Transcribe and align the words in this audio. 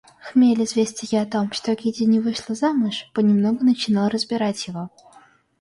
Хмель 0.23 0.63
известия 0.63 1.21
о 1.21 1.27
том, 1.27 1.51
что 1.51 1.75
Кити 1.75 2.01
не 2.05 2.19
вышла 2.19 2.55
замуж, 2.55 3.05
понемногу 3.13 3.63
начинал 3.63 4.09
разбирать 4.09 4.65
его. 4.67 4.89